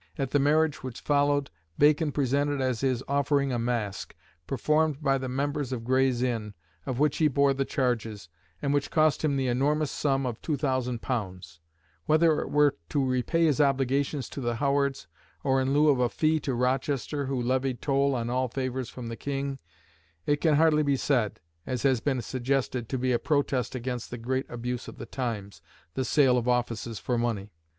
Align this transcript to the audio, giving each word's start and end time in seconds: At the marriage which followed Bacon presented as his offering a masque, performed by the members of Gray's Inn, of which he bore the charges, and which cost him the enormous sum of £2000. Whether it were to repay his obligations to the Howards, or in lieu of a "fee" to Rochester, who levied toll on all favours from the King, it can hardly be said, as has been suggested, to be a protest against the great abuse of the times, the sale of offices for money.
At 0.17 0.31
the 0.31 0.39
marriage 0.39 0.81
which 0.81 0.99
followed 1.01 1.51
Bacon 1.77 2.11
presented 2.11 2.59
as 2.59 2.81
his 2.81 3.03
offering 3.07 3.51
a 3.51 3.59
masque, 3.59 4.15
performed 4.47 5.03
by 5.03 5.19
the 5.19 5.29
members 5.29 5.71
of 5.71 5.83
Gray's 5.83 6.23
Inn, 6.23 6.55
of 6.87 6.97
which 6.97 7.17
he 7.17 7.27
bore 7.27 7.53
the 7.53 7.65
charges, 7.65 8.27
and 8.63 8.73
which 8.73 8.89
cost 8.89 9.23
him 9.23 9.37
the 9.37 9.45
enormous 9.45 9.91
sum 9.91 10.25
of 10.25 10.41
£2000. 10.41 11.59
Whether 12.07 12.41
it 12.41 12.49
were 12.49 12.77
to 12.89 13.05
repay 13.05 13.45
his 13.45 13.61
obligations 13.61 14.27
to 14.29 14.41
the 14.41 14.55
Howards, 14.55 15.05
or 15.43 15.61
in 15.61 15.71
lieu 15.71 15.89
of 15.89 15.99
a 15.99 16.09
"fee" 16.09 16.39
to 16.39 16.55
Rochester, 16.55 17.27
who 17.27 17.39
levied 17.39 17.79
toll 17.79 18.15
on 18.15 18.27
all 18.27 18.47
favours 18.47 18.89
from 18.89 19.05
the 19.05 19.15
King, 19.15 19.59
it 20.25 20.41
can 20.41 20.55
hardly 20.55 20.81
be 20.81 20.97
said, 20.97 21.39
as 21.67 21.83
has 21.83 21.99
been 21.99 22.23
suggested, 22.23 22.89
to 22.89 22.97
be 22.97 23.11
a 23.11 23.19
protest 23.19 23.75
against 23.75 24.09
the 24.09 24.17
great 24.17 24.47
abuse 24.49 24.87
of 24.87 24.97
the 24.97 25.05
times, 25.05 25.61
the 25.93 26.03
sale 26.03 26.39
of 26.39 26.47
offices 26.47 26.97
for 26.97 27.19
money. 27.19 27.51